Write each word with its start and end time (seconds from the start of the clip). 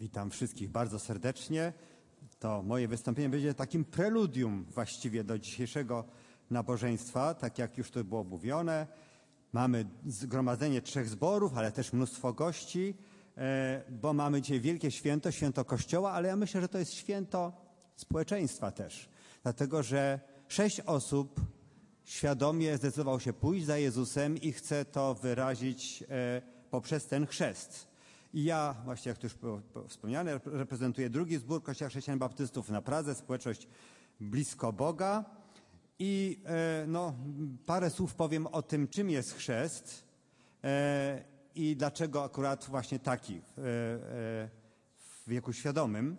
Witam 0.00 0.30
wszystkich 0.30 0.70
bardzo 0.70 0.98
serdecznie. 0.98 1.72
To 2.38 2.62
moje 2.62 2.88
wystąpienie 2.88 3.28
będzie 3.28 3.54
takim 3.54 3.84
preludium 3.84 4.64
właściwie 4.64 5.24
do 5.24 5.38
dzisiejszego 5.38 6.04
nabożeństwa, 6.50 7.34
tak 7.34 7.58
jak 7.58 7.78
już 7.78 7.90
to 7.90 8.04
było 8.04 8.24
mówione. 8.24 8.86
Mamy 9.52 9.84
zgromadzenie 10.06 10.82
trzech 10.82 11.08
zborów, 11.08 11.56
ale 11.56 11.72
też 11.72 11.92
mnóstwo 11.92 12.32
gości, 12.32 12.94
e, 13.36 13.82
bo 13.90 14.12
mamy 14.12 14.42
dzisiaj 14.42 14.60
wielkie 14.60 14.90
święto, 14.90 15.30
święto 15.30 15.64
Kościoła, 15.64 16.12
ale 16.12 16.28
ja 16.28 16.36
myślę, 16.36 16.60
że 16.60 16.68
to 16.68 16.78
jest 16.78 16.92
święto 16.94 17.52
społeczeństwa 17.96 18.70
też. 18.70 19.08
Dlatego, 19.42 19.82
że 19.82 20.20
sześć 20.48 20.80
osób 20.80 21.40
świadomie 22.04 22.76
zdecydowało 22.76 23.20
się 23.20 23.32
pójść 23.32 23.66
za 23.66 23.78
Jezusem 23.78 24.36
i 24.36 24.52
chce 24.52 24.84
to 24.84 25.14
wyrazić 25.14 26.04
e, 26.08 26.42
poprzez 26.70 27.06
ten 27.06 27.26
chrzest. 27.26 27.89
I 28.34 28.44
ja, 28.44 28.74
właśnie 28.84 29.08
jak 29.08 29.18
to 29.18 29.26
już 29.26 29.36
wspomniane, 29.88 30.40
reprezentuję 30.44 31.10
drugi 31.10 31.38
zbór 31.38 31.62
Kościoła 31.62 31.88
Chrześcijan 31.88 32.18
Baptystów 32.18 32.70
na 32.70 32.82
Pradze, 32.82 33.14
społeczność 33.14 33.68
blisko 34.20 34.72
Boga. 34.72 35.24
I 35.98 36.42
e, 36.44 36.84
no, 36.88 37.14
parę 37.66 37.90
słów 37.90 38.14
powiem 38.14 38.46
o 38.46 38.62
tym, 38.62 38.88
czym 38.88 39.10
jest 39.10 39.34
chrzest 39.34 40.04
e, 40.64 41.24
i 41.54 41.76
dlaczego 41.76 42.24
akurat 42.24 42.64
właśnie 42.64 42.98
taki 42.98 43.36
e, 43.36 43.40
w 43.58 45.22
wieku 45.26 45.52
świadomym. 45.52 46.16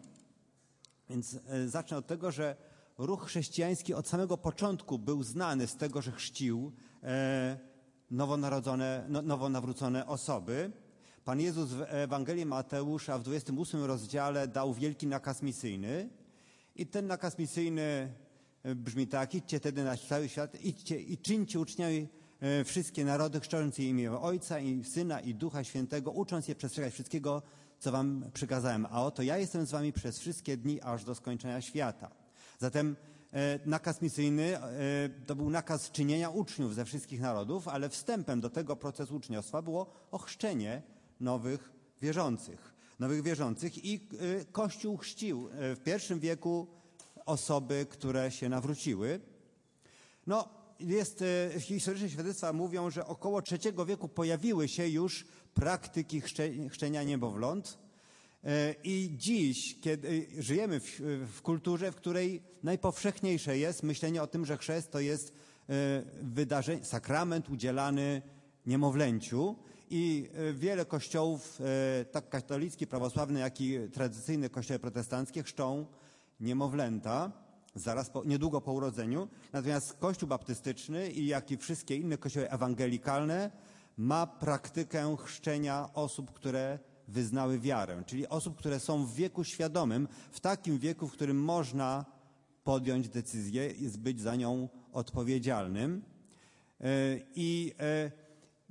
Więc 1.10 1.40
zacznę 1.66 1.98
od 1.98 2.08
tego, 2.08 2.32
że 2.32 2.56
ruch 2.98 3.26
chrześcijański 3.26 3.94
od 3.94 4.08
samego 4.08 4.38
początku 4.38 5.00
był 5.00 5.24
znany 5.24 5.68
z 5.68 5.76
tego, 5.76 6.02
że 6.02 6.12
chrzcił 6.12 6.72
nowonarodzone, 8.12 9.06
no, 9.10 9.22
nowonawrócone 9.22 10.08
osoby. 10.08 10.72
Pan 11.26 11.40
Jezus 11.40 11.70
w 11.70 11.82
Ewangelii 11.82 12.46
Mateusza 12.46 13.18
w 13.18 13.24
28 13.24 13.84
rozdziale 13.84 14.48
dał 14.48 14.74
wielki 14.74 15.08
nakaz 15.08 15.42
misyjny 15.42 16.10
i 16.76 16.88
ten 16.88 17.08
nakaz 17.08 17.38
misyjny 17.38 18.14
e, 18.64 18.76
brzmi 18.76 19.08
tak, 19.08 19.36
idźcie 19.36 19.60
tedy 19.60 19.84
na 19.84 19.98
cały 19.98 20.30
świat, 20.30 20.62
idźcie 20.62 21.00
i 21.00 21.18
czyńcie 21.18 21.60
uczniami 21.60 22.08
e, 22.40 22.64
wszystkie 22.64 23.06
narody, 23.06 23.40
chrzcząc 23.40 23.78
je 23.78 23.90
imię 23.90 24.12
Ojca 24.12 24.60
i 24.60 24.84
Syna 24.84 25.20
i 25.20 25.36
Ducha 25.36 25.64
Świętego, 25.64 26.12
ucząc 26.12 26.48
je 26.48 26.56
przestrzegać 26.56 26.94
wszystkiego, 26.94 27.42
co 27.80 27.92
wam 27.92 28.26
przykazałem. 28.34 28.88
A 28.92 29.06
oto 29.06 29.24
ja 29.24 29.38
jestem 29.38 29.66
z 29.66 29.72
wami 29.72 29.94
przez 29.94 30.20
wszystkie 30.20 30.58
dni, 30.58 30.82
aż 30.82 31.04
do 31.04 31.16
skończenia 31.16 31.62
świata. 31.62 32.12
Zatem 32.60 32.96
e, 33.34 33.60
nakaz 33.66 34.02
misyjny 34.02 34.58
to 35.26 35.36
był 35.36 35.50
nakaz 35.50 35.92
czynienia 35.92 36.30
uczniów 36.30 36.76
ze 36.76 36.86
wszystkich 36.86 37.22
narodów, 37.22 37.68
ale 37.68 37.90
wstępem 37.90 38.42
do 38.42 38.50
tego 38.50 38.76
procesu 38.76 39.16
uczniostwa 39.16 39.62
było 39.62 39.94
ochrzczenie 40.12 40.82
nowych 41.22 41.72
wierzących. 42.02 42.74
Nowych 43.00 43.24
wierzących 43.24 43.86
i 43.86 43.96
y, 43.96 44.46
Kościół 44.52 44.98
chrzcił 44.98 45.48
y, 45.48 45.76
w 45.76 45.80
pierwszym 45.84 46.20
wieku 46.20 46.68
osoby, 47.26 47.86
które 47.90 48.32
się 48.32 48.50
nawróciły. 48.50 49.20
No, 50.28 50.50
jest, 50.80 51.22
y, 51.22 51.62
historyczne 51.62 52.10
świadectwa 52.10 52.54
mówią, 52.54 52.90
że 52.90 53.06
około 53.06 53.42
trzeciego 53.42 53.86
wieku 53.86 54.08
pojawiły 54.08 54.68
się 54.68 54.88
już 54.88 55.26
praktyki 55.54 56.22
chrzczenia 56.70 57.04
niemowląt. 57.04 57.78
I 58.84 59.12
dziś, 59.18 59.80
kiedy 59.82 60.28
żyjemy 60.40 60.80
w, 60.80 61.00
w, 61.36 61.42
kulturze, 61.42 61.92
w 61.92 61.96
której 61.96 62.44
najpowszechniejsze 62.64 63.58
jest 63.58 63.84
myślenie 63.84 64.24
o 64.24 64.28
tym, 64.28 64.46
że 64.46 64.58
chrzest 64.58 64.92
to 64.92 65.00
jest 65.00 65.34
wydarzenie, 66.22 66.86
sakrament 66.86 67.50
udzielany 67.50 68.22
niemowlęciu 68.66 69.56
i 69.92 70.30
e, 70.34 70.54
wiele 70.54 70.86
kościołów, 70.86 71.62
e, 72.02 72.06
tak 72.06 72.30
katolicki, 72.30 72.88
prawosławny, 72.88 73.40
jak 73.40 73.62
i 73.62 73.90
tradycyjne 73.94 74.50
kościoły 74.50 74.80
protestanckie 74.80 75.44
chrzczą 75.44 75.86
niemowlęta 76.40 77.32
zaraz 77.76 78.10
po, 78.10 78.24
niedługo 78.24 78.62
po 78.62 78.74
urodzeniu. 78.74 79.28
Natomiast 79.54 79.94
Kościół 79.94 80.30
baptystyczny 80.30 81.12
i 81.12 81.28
jak 81.28 81.52
i 81.52 81.58
wszystkie 81.58 81.96
inne 81.96 82.18
kościoły 82.18 82.50
ewangelikalne 82.50 83.52
ma 83.98 84.28
praktykę 84.28 85.16
chrzczenia 85.20 85.90
osób, 85.94 86.32
które 86.32 86.80
wyznały 87.08 87.60
wiarę, 87.60 88.04
czyli 88.06 88.28
osób, 88.28 88.58
które 88.58 88.80
są 88.80 89.06
w 89.06 89.16
wieku 89.16 89.44
świadomym, 89.44 90.08
w 90.32 90.40
takim 90.40 90.80
wieku, 90.80 91.08
w 91.08 91.14
którym 91.14 91.44
można 91.44 92.06
podjąć 92.64 93.10
decyzję 93.10 93.72
i 93.72 93.90
być 93.90 94.22
za 94.22 94.36
nią 94.36 94.70
odpowiedzialnym. 94.94 96.04
E, 96.82 96.86
I 97.36 97.74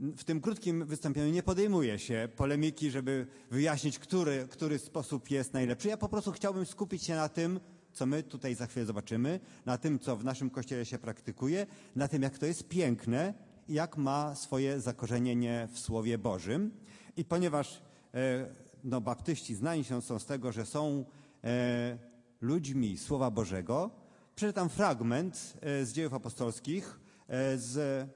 w 0.00 0.24
tym 0.24 0.40
krótkim 0.40 0.86
wystąpieniu 0.86 1.32
nie 1.32 1.42
podejmuję 1.42 1.98
się 1.98 2.28
polemiki, 2.36 2.90
żeby 2.90 3.26
wyjaśnić, 3.50 3.98
który, 3.98 4.46
który 4.50 4.78
sposób 4.78 5.30
jest 5.30 5.52
najlepszy. 5.52 5.88
Ja 5.88 5.96
po 5.96 6.08
prostu 6.08 6.32
chciałbym 6.32 6.66
skupić 6.66 7.02
się 7.02 7.14
na 7.14 7.28
tym, 7.28 7.60
co 7.92 8.06
my 8.06 8.22
tutaj 8.22 8.54
za 8.54 8.66
chwilę 8.66 8.86
zobaczymy, 8.86 9.40
na 9.66 9.78
tym, 9.78 9.98
co 9.98 10.16
w 10.16 10.24
naszym 10.24 10.50
kościele 10.50 10.84
się 10.84 10.98
praktykuje, 10.98 11.66
na 11.96 12.08
tym, 12.08 12.22
jak 12.22 12.38
to 12.38 12.46
jest 12.46 12.68
piękne 12.68 13.34
i 13.68 13.74
jak 13.74 13.96
ma 13.96 14.34
swoje 14.34 14.80
zakorzenienie 14.80 15.68
w 15.72 15.78
Słowie 15.78 16.18
Bożym. 16.18 16.70
I 17.16 17.24
ponieważ 17.24 17.82
e, 18.14 18.46
no, 18.84 19.00
baptyści 19.00 19.54
znani 19.54 19.84
się 19.84 20.02
są 20.02 20.18
z 20.18 20.26
tego, 20.26 20.52
że 20.52 20.66
są 20.66 21.04
e, 21.44 21.98
ludźmi 22.40 22.98
Słowa 22.98 23.30
Bożego, 23.30 23.90
przeczytam 24.34 24.68
fragment 24.68 25.56
e, 25.60 25.84
z 25.84 25.92
dziejów 25.92 26.14
apostolskich, 26.14 27.00
e, 27.28 27.58
z 27.58 28.06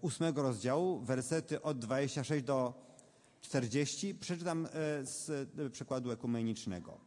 ósmego 0.00 0.42
rozdziału, 0.42 1.00
wersety 1.00 1.62
od 1.62 1.78
26 1.78 2.44
do 2.44 2.74
40. 3.40 4.14
Przeczytam 4.14 4.66
e, 4.66 4.68
z 5.06 5.48
przykładu 5.72 6.10
ekumenicznego. 6.10 6.98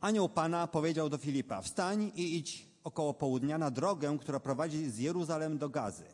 Anioł 0.00 0.28
Pana 0.28 0.66
powiedział 0.66 1.08
do 1.08 1.18
Filipa, 1.18 1.62
wstań 1.62 2.12
i 2.14 2.36
idź 2.36 2.66
około 2.84 3.14
południa 3.14 3.58
na 3.58 3.70
drogę, 3.70 4.18
która 4.20 4.40
prowadzi 4.40 4.90
z 4.90 4.98
Jeruzalem 4.98 5.58
do 5.58 5.68
Gazy. 5.68 6.04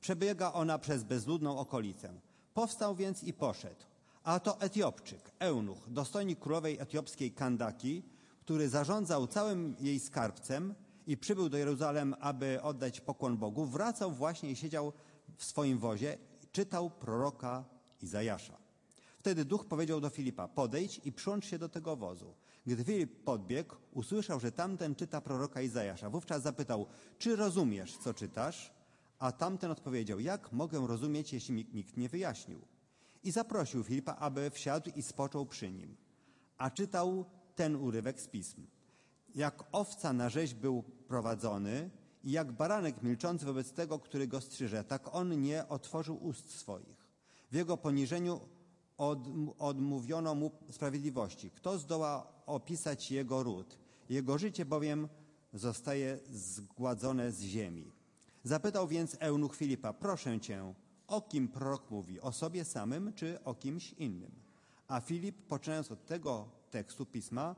Przebiega 0.00 0.52
ona 0.52 0.78
przez 0.78 1.04
bezludną 1.04 1.58
okolicę. 1.58 2.20
Powstał 2.54 2.94
więc 2.94 3.24
i 3.24 3.32
poszedł. 3.32 3.84
A 4.24 4.40
to 4.40 4.60
Etiopczyk, 4.60 5.30
eunuch, 5.38 5.78
dostojnik 5.86 6.38
królowej 6.38 6.78
etiopskiej 6.80 7.32
Kandaki, 7.32 8.02
który 8.40 8.68
zarządzał 8.68 9.26
całym 9.26 9.76
jej 9.80 10.00
skarbcem, 10.00 10.74
i 11.08 11.16
przybył 11.16 11.48
do 11.48 11.58
Jeruzalem, 11.58 12.14
aby 12.20 12.62
oddać 12.62 13.00
pokłon 13.00 13.36
Bogu, 13.36 13.66
wracał 13.66 14.12
właśnie 14.12 14.50
i 14.50 14.56
siedział 14.56 14.92
w 15.36 15.44
swoim 15.44 15.78
wozie, 15.78 16.18
czytał 16.52 16.90
proroka 16.90 17.64
Izajasza. 18.02 18.58
Wtedy 19.18 19.44
duch 19.44 19.66
powiedział 19.66 20.00
do 20.00 20.10
Filipa, 20.10 20.48
podejdź 20.48 21.00
i 21.04 21.12
przyłącz 21.12 21.46
się 21.46 21.58
do 21.58 21.68
tego 21.68 21.96
wozu. 21.96 22.34
Gdy 22.66 22.84
Filip 22.84 23.24
podbiegł, 23.24 23.74
usłyszał, 23.92 24.40
że 24.40 24.52
tamten 24.52 24.94
czyta 24.94 25.20
proroka 25.20 25.62
Izajasza. 25.62 26.10
Wówczas 26.10 26.42
zapytał, 26.42 26.86
czy 27.18 27.36
rozumiesz, 27.36 27.96
co 27.96 28.14
czytasz? 28.14 28.72
A 29.18 29.32
tamten 29.32 29.70
odpowiedział, 29.70 30.20
jak 30.20 30.52
mogę 30.52 30.86
rozumieć, 30.86 31.32
jeśli 31.32 31.54
mi 31.54 31.66
nikt 31.72 31.96
nie 31.96 32.08
wyjaśnił? 32.08 32.60
I 33.24 33.30
zaprosił 33.30 33.84
Filipa, 33.84 34.14
aby 34.14 34.50
wsiadł 34.50 34.90
i 34.96 35.02
spoczął 35.02 35.46
przy 35.46 35.70
nim. 35.70 35.96
A 36.58 36.70
czytał 36.70 37.24
ten 37.54 37.76
urywek 37.76 38.20
z 38.20 38.28
pism. 38.28 38.66
Jak 39.34 39.64
owca 39.72 40.12
na 40.12 40.28
rzeź 40.28 40.54
był 40.54 40.84
prowadzony 41.08 41.90
i 42.24 42.30
jak 42.30 42.52
baranek 42.52 43.02
milczący 43.02 43.46
wobec 43.46 43.72
tego, 43.72 43.98
który 43.98 44.26
go 44.26 44.40
strzyże, 44.40 44.84
tak 44.84 45.14
on 45.14 45.42
nie 45.42 45.68
otworzył 45.68 46.16
ust 46.24 46.58
swoich. 46.58 47.08
W 47.50 47.54
jego 47.54 47.76
poniżeniu 47.76 48.40
od, 48.98 49.18
odmówiono 49.58 50.34
mu 50.34 50.50
sprawiedliwości. 50.70 51.50
Kto 51.50 51.78
zdoła 51.78 52.32
opisać 52.46 53.10
jego 53.10 53.42
ród? 53.42 53.78
Jego 54.08 54.38
życie 54.38 54.64
bowiem 54.64 55.08
zostaje 55.52 56.18
zgładzone 56.30 57.32
z 57.32 57.40
ziemi. 57.40 57.92
Zapytał 58.44 58.88
więc 58.88 59.16
eunuch 59.20 59.56
Filipa, 59.56 59.92
proszę 59.92 60.40
cię, 60.40 60.74
o 61.06 61.20
kim 61.20 61.48
prorok 61.48 61.90
mówi? 61.90 62.20
O 62.20 62.32
sobie 62.32 62.64
samym 62.64 63.12
czy 63.12 63.44
o 63.44 63.54
kimś 63.54 63.92
innym? 63.92 64.30
A 64.88 65.00
Filip, 65.00 65.36
poczynając 65.48 65.92
od 65.92 66.06
tego 66.06 66.48
tekstu 66.70 67.06
pisma, 67.06 67.56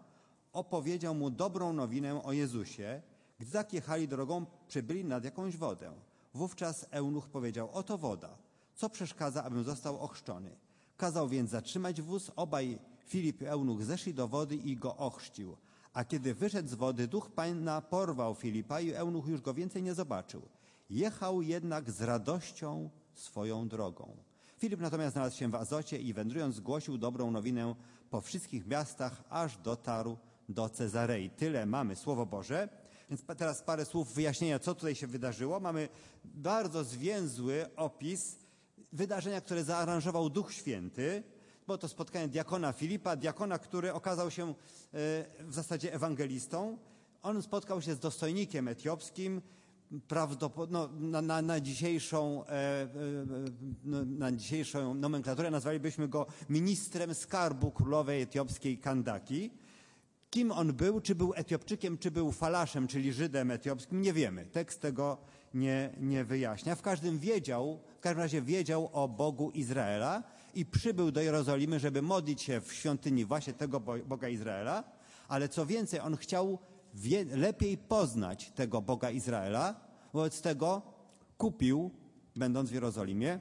opowiedział 0.52 1.14
mu 1.14 1.30
dobrą 1.30 1.72
nowinę 1.72 2.24
o 2.24 2.32
Jezusie. 2.32 3.02
Gdy 3.40 3.52
tak 3.52 3.72
jechali 3.72 4.08
drogą, 4.08 4.46
przybyli 4.68 5.04
nad 5.04 5.24
jakąś 5.24 5.56
wodę. 5.56 5.92
Wówczas 6.34 6.86
eunuch 6.90 7.28
powiedział, 7.28 7.70
oto 7.72 7.98
woda. 7.98 8.28
Co 8.74 8.90
przeszkadza, 8.90 9.44
abym 9.44 9.64
został 9.64 9.98
ochrzczony? 9.98 10.50
Kazał 10.96 11.28
więc 11.28 11.50
zatrzymać 11.50 12.02
wóz. 12.02 12.30
Obaj 12.36 12.78
Filip 13.06 13.42
i 13.42 13.46
eunuch 13.46 13.84
zeszli 13.84 14.14
do 14.14 14.28
wody 14.28 14.56
i 14.56 14.76
go 14.76 14.96
ochrzcił. 14.96 15.56
A 15.92 16.04
kiedy 16.04 16.34
wyszedł 16.34 16.68
z 16.68 16.74
wody, 16.74 17.08
duch 17.08 17.30
Pana 17.30 17.80
porwał 17.80 18.34
Filipa 18.34 18.80
i 18.80 18.92
eunuch 18.92 19.26
już 19.26 19.40
go 19.40 19.54
więcej 19.54 19.82
nie 19.82 19.94
zobaczył. 19.94 20.42
Jechał 20.90 21.42
jednak 21.42 21.90
z 21.90 22.02
radością 22.02 22.90
swoją 23.14 23.68
drogą. 23.68 24.16
Filip 24.58 24.80
natomiast 24.80 25.12
znalazł 25.12 25.36
się 25.36 25.50
w 25.50 25.54
Azocie 25.54 25.98
i 25.98 26.12
wędrując 26.12 26.54
zgłosił 26.54 26.98
dobrą 26.98 27.30
nowinę 27.30 27.74
po 28.10 28.20
wszystkich 28.20 28.66
miastach, 28.66 29.22
aż 29.30 29.56
dotarł 29.56 30.16
do 30.48 30.68
Cezarei. 30.68 31.30
Tyle 31.30 31.66
mamy 31.66 31.96
Słowo 31.96 32.26
Boże. 32.26 32.68
Więc 33.10 33.22
teraz 33.36 33.62
parę 33.62 33.84
słów 33.84 34.14
wyjaśnienia, 34.14 34.58
co 34.58 34.74
tutaj 34.74 34.94
się 34.94 35.06
wydarzyło. 35.06 35.60
Mamy 35.60 35.88
bardzo 36.24 36.84
zwięzły 36.84 37.66
opis 37.76 38.36
wydarzenia, 38.92 39.40
które 39.40 39.64
zaaranżował 39.64 40.30
Duch 40.30 40.52
Święty. 40.52 41.22
było 41.66 41.78
to 41.78 41.88
spotkanie 41.88 42.28
diakona 42.28 42.72
Filipa, 42.72 43.16
diakona, 43.16 43.58
który 43.58 43.92
okazał 43.92 44.30
się 44.30 44.50
e, 44.50 44.54
w 45.40 45.54
zasadzie 45.54 45.92
ewangelistą. 45.92 46.78
On 47.22 47.42
spotkał 47.42 47.82
się 47.82 47.94
z 47.94 47.98
dostojnikiem 47.98 48.68
etiopskim, 48.68 49.42
no, 50.70 50.88
na, 50.98 51.22
na, 51.22 51.42
na, 51.42 51.60
dzisiejszą, 51.60 52.44
e, 52.46 52.50
e, 52.52 52.88
no, 53.84 54.04
na 54.04 54.32
dzisiejszą 54.32 54.94
nomenklaturę 54.94 55.50
nazwalibyśmy 55.50 56.08
go 56.08 56.26
ministrem 56.48 57.14
skarbu 57.14 57.70
królowej 57.70 58.22
etiopskiej 58.22 58.78
Kandaki. 58.78 59.50
Kim 60.30 60.52
on 60.52 60.72
był, 60.72 61.00
czy 61.00 61.14
był 61.14 61.34
Etiopczykiem, 61.34 61.98
czy 61.98 62.10
był 62.10 62.32
falaszem, 62.32 62.86
czyli 62.86 63.12
Żydem 63.12 63.50
etiopskim, 63.50 64.02
nie 64.02 64.12
wiemy. 64.12 64.46
Tekst 64.46 64.80
tego 64.80 65.18
nie, 65.54 65.90
nie 66.00 66.24
wyjaśnia. 66.24 66.74
W 66.74 66.82
każdym 66.82 67.18
wiedział, 67.18 67.80
w 67.98 68.00
każdym 68.00 68.22
razie 68.22 68.42
wiedział 68.42 68.90
o 68.92 69.08
Bogu 69.08 69.50
Izraela 69.50 70.22
i 70.54 70.66
przybył 70.66 71.10
do 71.10 71.20
Jerozolimy, 71.20 71.80
żeby 71.80 72.02
modlić 72.02 72.42
się 72.42 72.60
w 72.60 72.72
świątyni 72.72 73.24
właśnie 73.24 73.52
tego 73.52 73.80
Boga 73.80 74.28
Izraela, 74.28 74.84
ale 75.28 75.48
co 75.48 75.66
więcej, 75.66 76.00
on 76.00 76.16
chciał 76.16 76.58
wie, 76.94 77.24
lepiej 77.24 77.78
poznać 77.78 78.50
tego 78.50 78.82
Boga 78.82 79.10
Izraela, 79.10 79.80
wobec 80.12 80.40
tego 80.40 80.82
kupił, 81.38 81.90
będąc 82.36 82.70
w 82.70 82.74
Jerozolimie, 82.74 83.38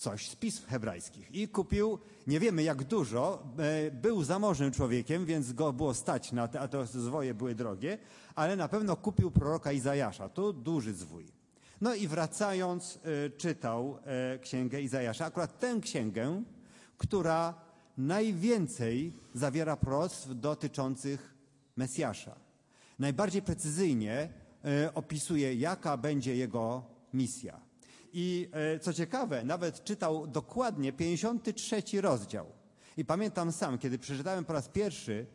coś 0.00 0.28
z 0.28 0.36
pism 0.36 0.66
hebrajskich. 0.66 1.34
I 1.34 1.48
kupił, 1.48 1.98
nie 2.26 2.40
wiemy 2.40 2.62
jak 2.62 2.84
dużo, 2.84 3.42
e, 3.58 3.90
był 3.90 4.24
zamożnym 4.24 4.72
człowiekiem, 4.72 5.26
więc 5.26 5.52
go 5.52 5.72
było 5.72 5.94
stać 5.94 6.32
na 6.32 6.48
te, 6.48 6.60
a 6.60 6.68
te 6.68 6.86
zwoje 6.86 7.34
były 7.34 7.54
drogie, 7.54 7.98
ale 8.34 8.56
na 8.56 8.68
pewno 8.68 8.96
kupił 8.96 9.30
proroka 9.30 9.72
Izajasza. 9.72 10.28
To 10.28 10.52
duży 10.52 10.94
zwój. 10.94 11.26
No 11.80 11.94
i 11.94 12.08
wracając, 12.08 12.98
e, 13.26 13.30
czytał 13.30 13.98
e, 14.04 14.38
księgę 14.38 14.80
Izajasza, 14.80 15.24
akurat 15.24 15.58
tę 15.58 15.80
księgę, 15.80 16.42
która 16.98 17.54
najwięcej 17.98 19.12
zawiera 19.34 19.76
proroctw 19.76 20.28
dotyczących 20.40 21.34
Mesjasza. 21.76 22.36
Najbardziej 22.98 23.42
precyzyjnie 23.42 24.28
opisuje, 24.94 25.54
jaka 25.54 25.96
będzie 25.96 26.36
jego 26.36 26.82
misja. 27.14 27.69
I 28.12 28.48
e, 28.52 28.78
co 28.78 28.92
ciekawe, 28.92 29.44
nawet 29.44 29.84
czytał 29.84 30.26
dokładnie 30.26 30.92
53 30.92 31.82
rozdział. 32.00 32.46
I 32.96 33.04
pamiętam 33.04 33.52
sam, 33.52 33.78
kiedy 33.78 33.98
przeczytałem 33.98 34.44
po 34.44 34.52
raz 34.52 34.68
pierwszy 34.68 35.26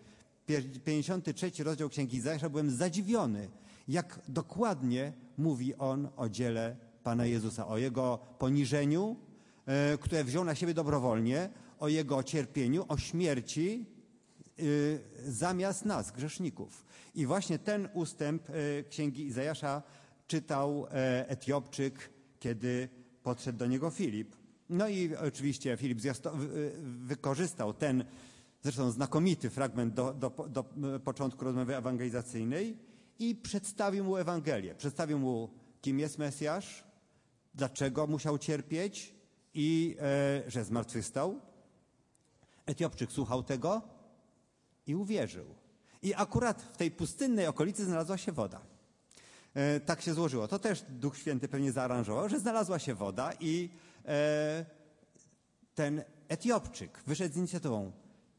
53 0.84 1.64
rozdział 1.64 1.90
Księgi 1.90 2.18
Izajasza, 2.18 2.50
byłem 2.50 2.72
zadziwiony, 2.72 3.50
jak 3.88 4.20
dokładnie 4.28 5.14
mówi 5.38 5.76
on 5.76 6.10
o 6.18 6.30
dziele 6.30 6.76
Pana 7.04 7.26
Jezusa, 7.26 7.68
o 7.68 7.78
Jego 7.78 8.20
poniżeniu, 8.40 9.16
e, 9.66 9.98
które 9.98 10.24
wziął 10.24 10.44
na 10.44 10.56
siebie 10.56 10.74
dobrowolnie, 10.74 11.50
o 11.80 11.88
Jego 11.88 12.24
cierpieniu, 12.24 12.86
o 12.88 12.98
śmierci 12.98 13.86
e, 14.60 14.64
zamiast 15.32 15.86
nas, 15.86 16.12
grzeszników. 16.12 16.86
I 17.16 17.26
właśnie 17.26 17.60
ten 17.60 17.90
ustęp 17.94 18.48
Księgi 18.90 19.26
Izajasza 19.26 19.84
czytał 20.28 20.88
Etiopczyk 21.28 22.15
kiedy 22.46 22.90
podszedł 23.24 23.60
do 23.60 23.66
niego 23.66 23.90
Filip. 23.90 24.36
No 24.70 24.88
i 24.88 25.16
oczywiście 25.16 25.78
Filip 25.78 26.00
wykorzystał 26.84 27.74
ten 27.74 28.06
zresztą 28.64 28.92
znakomity 28.92 29.50
fragment 29.50 29.94
do, 29.94 30.14
do, 30.14 30.50
do 30.50 30.64
początku 31.04 31.46
rozmowy 31.46 31.78
ewangelizacyjnej 31.78 32.78
i 33.20 33.36
przedstawił 33.36 34.04
mu 34.04 34.18
Ewangelię. 34.18 34.76
Przedstawił 34.76 35.20
mu, 35.20 35.50
kim 35.82 36.00
jest 36.00 36.18
Mesjasz, 36.18 36.84
dlaczego 37.54 38.08
musiał 38.08 38.38
cierpieć 38.38 39.16
i 39.54 39.98
e, 40.00 40.52
że 40.52 40.66
zmartwychwstał. 40.66 41.42
Etiopczyk 42.66 43.12
słuchał 43.12 43.44
tego 43.44 43.82
i 44.88 44.96
uwierzył. 44.96 45.46
I 46.02 46.14
akurat 46.14 46.62
w 46.62 46.78
tej 46.78 46.92
pustynnej 46.92 47.48
okolicy 47.48 47.86
znalazła 47.86 48.18
się 48.18 48.32
woda. 48.32 48.75
E, 49.56 49.80
tak 49.80 50.02
się 50.02 50.14
złożyło. 50.14 50.48
To 50.48 50.60
też 50.60 50.84
Duch 50.90 51.18
Święty 51.18 51.48
pewnie 51.48 51.72
zaaranżował, 51.72 52.30
że 52.30 52.40
znalazła 52.40 52.80
się 52.80 52.96
woda 52.96 53.34
i 53.40 53.70
e, 54.06 54.66
ten 55.76 56.04
Etiopczyk 56.28 57.04
wyszedł 57.08 57.34
z 57.34 57.38
inicjatywą, 57.38 57.92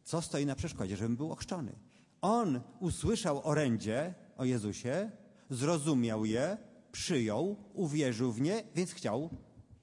co 0.04 0.22
stoi 0.22 0.46
na 0.46 0.54
przeszkodzie, 0.54 0.96
żebym 0.96 1.16
był 1.16 1.32
ochrzczony. 1.32 1.72
On 2.20 2.60
usłyszał 2.80 3.40
orędzie 3.48 4.14
o 4.36 4.44
Jezusie, 4.44 5.10
zrozumiał 5.50 6.24
je, 6.24 6.56
przyjął, 6.92 7.56
uwierzył 7.74 8.32
w 8.32 8.40
nie, 8.40 8.64
więc 8.74 8.92
chciał 8.92 9.30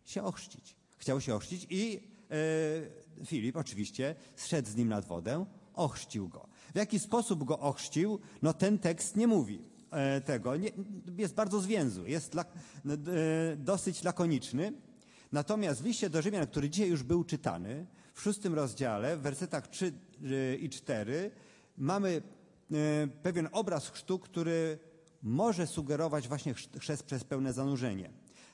się 0.03 0.23
ochrzcić. 0.23 0.75
Chciał 0.97 1.21
się 1.21 1.35
ochrzcić 1.35 1.67
i 1.69 1.99
e, 3.21 3.25
Filip 3.25 3.55
oczywiście 3.55 4.15
zszedł 4.35 4.69
z 4.69 4.75
nim 4.75 4.87
nad 4.87 5.05
wodę, 5.05 5.45
ochrzcił 5.73 6.29
go. 6.29 6.47
W 6.73 6.77
jaki 6.77 6.99
sposób 6.99 7.43
go 7.43 7.59
ochrzcił, 7.59 8.19
no 8.41 8.53
ten 8.53 8.79
tekst 8.79 9.15
nie 9.15 9.27
mówi. 9.27 9.72
E, 9.93 10.21
tego. 10.21 10.55
Nie, 10.55 10.69
jest 11.17 11.33
bardzo 11.33 11.59
zwięzły, 11.59 12.09
jest 12.09 12.33
lak, 12.33 12.47
e, 12.47 13.55
dosyć 13.57 14.03
lakoniczny. 14.03 14.73
Natomiast 15.31 15.81
w 15.81 15.85
liście 15.85 16.09
do 16.09 16.21
Rzymian, 16.21 16.47
który 16.47 16.69
dzisiaj 16.69 16.89
już 16.89 17.03
był 17.03 17.23
czytany, 17.23 17.85
w 18.13 18.21
szóstym 18.21 18.53
rozdziale, 18.53 19.17
w 19.17 19.21
wersetach 19.21 19.67
3 19.67 19.93
e, 20.23 20.55
i 20.55 20.69
4, 20.69 21.31
mamy 21.77 22.21
pewien 23.23 23.49
obraz 23.51 23.89
chrztu, 23.89 24.19
który 24.19 24.79
może 25.23 25.67
sugerować 25.67 26.27
właśnie 26.27 26.53
chrzest 26.79 27.03
przez 27.03 27.23
pełne 27.23 27.53
zanurzenie. 27.53 28.09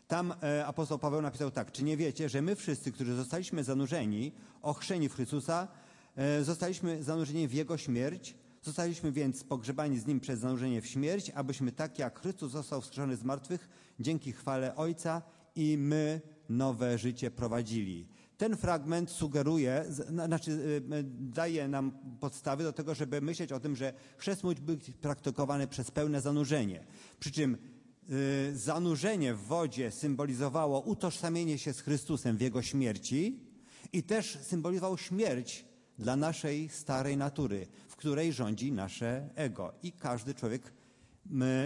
Tam 0.07 0.33
apostoł 0.65 1.00
Paweł 1.00 1.21
napisał 1.21 1.51
tak, 1.51 1.71
czy 1.71 1.83
nie 1.83 1.97
wiecie, 1.97 2.30
że 2.30 2.41
my 2.41 2.56
wszyscy, 2.56 2.91
którzy 2.91 3.15
zostaliśmy 3.15 3.63
zanurzeni, 3.63 4.31
ochrzeni 4.62 5.09
w 5.09 5.13
Chrystusa, 5.13 5.68
zostaliśmy 6.41 7.03
zanurzeni 7.03 7.47
w 7.47 7.53
Jego 7.53 7.77
śmierć, 7.77 8.36
Zostaliśmy 8.62 9.12
więc 9.12 9.44
pogrzebani 9.44 10.00
z 10.00 10.08
Nim 10.08 10.20
przez 10.20 10.40
zanurzenie 10.40 10.82
w 10.82 10.88
śmierć, 10.88 11.30
abyśmy 11.30 11.72
tak 11.72 12.00
jak 12.00 12.20
Chrystus 12.20 12.52
został 12.52 12.82
wskrzeszony 12.82 13.16
z 13.16 13.24
martwych, 13.24 13.70
dzięki 14.00 14.32
chwale 14.32 14.76
Ojca 14.76 15.22
i 15.56 15.78
my 15.78 16.22
nowe 16.50 16.98
życie 16.98 17.32
prowadzili. 17.32 18.08
Ten 18.38 18.58
fragment 18.58 19.10
sugeruje, 19.10 19.86
znaczy 20.28 20.52
y, 20.52 21.04
daje 21.20 21.68
nam 21.68 21.92
podstawy 22.20 22.64
do 22.64 22.74
tego, 22.74 22.96
żeby 22.96 23.22
myśleć 23.22 23.52
o 23.52 23.60
tym, 23.60 23.76
że 23.76 23.94
chrzest 24.18 24.44
musi 24.44 24.62
być 24.62 24.92
praktykowany 24.92 25.68
przez 25.68 25.92
pełne 25.92 26.22
zanurzenie. 26.22 26.86
Przy 27.20 27.32
czym 27.32 27.58
y, 28.10 28.58
zanurzenie 28.58 29.34
w 29.34 29.42
wodzie 29.42 29.92
symbolizowało 29.92 30.82
utożsamienie 30.82 31.58
się 31.58 31.74
z 31.74 31.82
Chrystusem 31.82 32.38
w 32.38 32.42
Jego 32.42 32.62
śmierci 32.62 33.40
i 33.94 34.04
też 34.04 34.38
symbolizowało 34.42 34.98
śmierć 34.98 35.66
dla 36.00 36.16
naszej 36.16 36.69
starej 36.69 37.18
natury, 37.18 37.68
której 38.00 38.34
rządzi 38.34 38.72
nasze 38.72 39.29
ego. 39.36 39.74
I 39.84 39.91
każdy 39.91 40.34
człowiek 40.34 40.74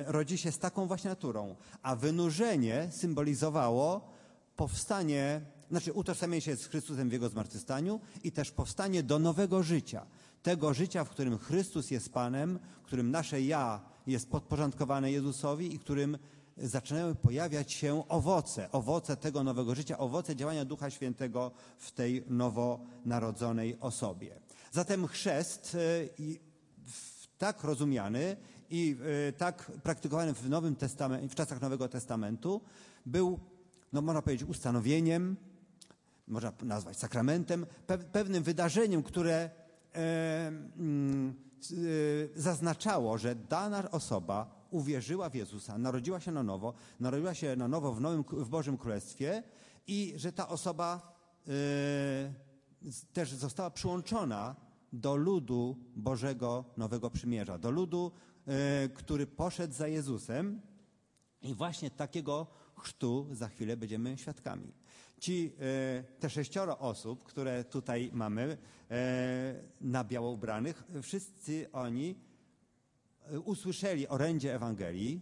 rodzi 0.06 0.38
się 0.38 0.52
z 0.52 0.60
taką 0.60 0.88
właśnie 0.88 1.10
naturą. 1.10 1.56
A 1.82 1.96
wynurzenie 1.96 2.88
symbolizowało 2.92 4.10
powstanie, 4.56 5.42
znaczy 5.70 5.94
utożsamienie 5.94 6.42
się 6.42 6.56
z 6.56 6.66
Chrystusem 6.66 7.10
w 7.10 7.14
Jego 7.14 7.30
zmartwychwstaniu 7.30 8.00
i 8.24 8.32
też 8.32 8.52
powstanie 8.52 9.04
do 9.04 9.20
nowego 9.20 9.64
życia. 9.64 10.06
Tego 10.44 10.74
życia, 10.74 11.04
w 11.04 11.10
którym 11.10 11.38
Chrystus 11.38 11.92
jest 11.92 12.14
Panem, 12.14 12.60
w 12.84 12.86
którym 12.86 13.12
nasze 13.12 13.42
ja 13.42 13.82
jest 14.08 14.30
podporządkowane 14.30 15.12
Jezusowi 15.12 15.76
i 15.76 15.80
którym 15.80 16.18
zaczynają 16.58 17.16
pojawiać 17.16 17.72
się 17.72 18.04
owoce, 18.10 18.72
owoce 18.72 19.18
tego 19.18 19.44
nowego 19.44 19.76
życia, 19.76 19.98
owoce 19.98 20.36
działania 20.36 20.66
Ducha 20.66 20.90
Świętego 20.90 21.52
w 21.78 21.92
tej 21.92 22.24
nowonarodzonej 22.28 23.78
osobie. 23.80 24.40
Zatem 24.72 25.08
chrzest 25.08 25.76
e, 25.76 25.80
tak 27.38 27.64
rozumiany 27.64 28.38
i 28.70 28.98
e, 29.30 29.34
tak 29.34 29.72
praktykowany 29.84 30.34
w, 30.34 30.50
Nowym 30.50 30.76
Testamencie, 30.76 31.30
w 31.30 31.36
czasach 31.36 31.62
Nowego 31.62 31.88
Testamentu 31.88 32.62
był, 33.06 33.40
no 33.94 34.02
można 34.02 34.22
powiedzieć, 34.22 34.50
ustanowieniem, 34.50 35.38
można 36.28 36.52
nazwać 36.62 36.98
sakramentem, 36.98 37.66
pewnym 38.12 38.44
wydarzeniem, 38.44 39.04
które 39.04 39.50
e, 39.96 40.48
mm, 40.78 41.34
zaznaczało, 42.36 43.18
że 43.18 43.36
dana 43.36 43.92
osoba 43.92 44.63
uwierzyła 44.74 45.30
w 45.30 45.36
Jezusa, 45.36 45.78
narodziła 45.78 46.20
się 46.20 46.32
na 46.32 46.44
nowo, 46.44 46.74
narodziła 47.00 47.34
się 47.34 47.56
na 47.56 47.68
nowo 47.68 47.94
w, 47.94 48.02
nowym, 48.02 48.24
w 48.24 48.50
Bożym 48.50 48.78
Królestwie 48.78 49.44
i 49.88 50.14
że 50.16 50.32
ta 50.32 50.48
osoba 50.48 51.14
też 53.14 53.32
została 53.32 53.72
przyłączona 53.72 54.56
do 54.94 55.16
ludu 55.16 55.78
Bożego 55.96 56.66
Nowego 56.78 57.10
Przymierza, 57.10 57.58
do 57.58 57.72
ludu, 57.72 58.12
e, 58.48 58.90
który 58.90 59.28
poszedł 59.28 59.74
za 59.74 59.88
Jezusem. 59.88 60.62
I 61.42 61.54
właśnie 61.54 61.92
takiego 61.92 62.48
chrztu 62.78 63.28
za 63.32 63.48
chwilę 63.48 63.78
będziemy 63.78 64.18
świadkami. 64.18 64.74
Ci, 65.20 65.56
e, 65.60 66.04
te 66.04 66.30
sześcioro 66.30 66.80
osób, 66.80 67.24
które 67.24 67.64
tutaj 67.64 68.10
mamy 68.14 68.58
na 69.82 70.04
biało 70.04 70.32
ubranych, 70.32 70.84
wszyscy 71.02 71.72
oni 71.72 72.16
usłyszeli 73.46 74.08
orędzie 74.08 74.56
Ewangelii, 74.56 75.22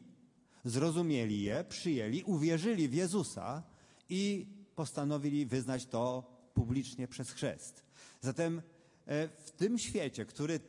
zrozumieli 0.65 1.41
je, 1.41 1.63
przyjęli, 1.69 2.23
uwierzyli 2.23 2.89
w 2.89 2.93
Jezusa 2.93 3.63
i 4.09 4.47
postanowili 4.75 5.45
wyznać 5.45 5.85
to 5.85 6.23
publicznie 6.53 7.07
przez 7.07 7.31
chrzest. 7.31 7.83
Zatem 8.21 8.61
e, 9.07 9.27
w 9.27 9.51
tym 9.51 9.77
świecie, 9.77 10.25
który 10.25 10.59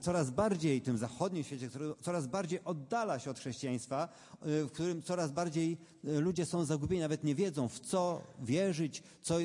coraz 0.00 0.30
bardziej, 0.30 0.82
tym 0.82 0.98
zachodnim 0.98 1.44
świecie, 1.44 1.68
który 1.68 1.94
coraz 2.02 2.26
bardziej 2.26 2.64
oddala 2.64 3.18
się 3.18 3.30
od 3.30 3.38
chrześcijaństwa, 3.38 4.08
e, 4.42 4.64
w 4.64 4.70
którym 4.72 5.02
coraz 5.02 5.32
bardziej 5.32 5.78
e, 6.04 6.20
ludzie 6.20 6.46
są 6.46 6.64
zagubieni, 6.64 7.02
nawet 7.02 7.24
nie 7.24 7.34
wiedzą 7.34 7.68
w 7.68 7.80
co 7.80 8.22
wierzyć, 8.42 9.02
co, 9.22 9.40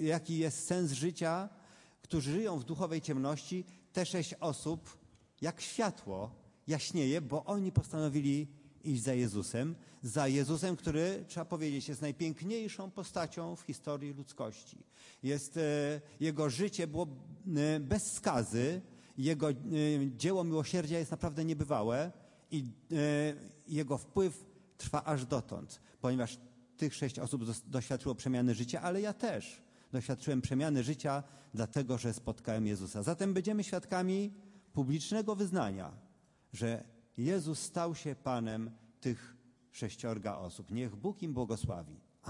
jaki 0.00 0.38
jest 0.38 0.66
sens 0.66 0.92
życia, 0.92 1.48
którzy 2.02 2.30
żyją 2.32 2.58
w 2.58 2.64
duchowej 2.64 3.00
ciemności, 3.00 3.64
te 3.92 4.06
sześć 4.06 4.34
osób, 4.34 4.98
jak 5.40 5.60
światło, 5.60 6.45
jaśnieje, 6.66 7.20
bo 7.20 7.44
oni 7.44 7.72
postanowili 7.72 8.48
iść 8.84 9.02
za 9.02 9.14
Jezusem, 9.14 9.74
za 10.02 10.28
Jezusem, 10.28 10.76
który, 10.76 11.24
trzeba 11.28 11.44
powiedzieć, 11.44 11.88
jest 11.88 12.02
najpiękniejszą 12.02 12.90
postacią 12.90 13.56
w 13.56 13.60
historii 13.60 14.12
ludzkości. 14.12 14.78
Jest, 15.22 15.56
e, 15.56 16.00
jego 16.20 16.50
życie 16.50 16.86
było 16.86 17.06
e, 17.56 17.80
bez 17.80 18.12
skazy, 18.12 18.80
jego 19.18 19.50
e, 19.50 19.54
dzieło 20.16 20.44
miłosierdzia 20.44 20.98
jest 20.98 21.10
naprawdę 21.10 21.44
niebywałe 21.44 22.12
i 22.50 22.64
jego 23.68 23.98
wpływ 23.98 24.44
trwa 24.78 25.04
aż 25.04 25.26
dotąd, 25.26 25.80
ponieważ 26.00 26.38
tych 26.76 26.94
sześć 26.94 27.18
osób 27.18 27.44
doświadczyło 27.66 28.14
przemiany 28.14 28.54
życia, 28.54 28.82
ale 28.82 29.00
ja 29.00 29.12
też 29.12 29.62
doświadczyłem 29.92 30.40
przemiany 30.42 30.82
życia, 30.82 31.22
dlatego 31.54 31.98
że 31.98 32.14
spotkałem 32.14 32.66
Jezusa. 32.66 33.02
Zatem 33.02 33.34
będziemy 33.34 33.64
świadkami 33.64 34.32
publicznego 34.72 35.36
wyznania, 35.36 36.05
że 36.56 36.84
Jezus 37.16 37.58
stał 37.58 37.94
się 37.94 38.14
Panem 38.14 38.70
tych 39.00 39.36
sześciorga 39.70 40.36
osób. 40.36 40.70
Niech 40.70 40.96
Bóg 40.96 41.22
im 41.22 41.34
błogosławi. 41.34 42.00